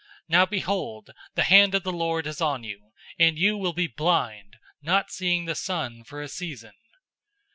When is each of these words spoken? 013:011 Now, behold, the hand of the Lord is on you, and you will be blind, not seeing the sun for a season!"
013:011 0.01 0.07
Now, 0.29 0.45
behold, 0.47 1.09
the 1.35 1.43
hand 1.43 1.75
of 1.75 1.83
the 1.83 1.91
Lord 1.91 2.25
is 2.25 2.41
on 2.41 2.63
you, 2.63 2.89
and 3.19 3.37
you 3.37 3.55
will 3.55 3.71
be 3.73 3.85
blind, 3.85 4.57
not 4.81 5.11
seeing 5.11 5.45
the 5.45 5.53
sun 5.53 6.03
for 6.03 6.23
a 6.23 6.27
season!" 6.27 6.73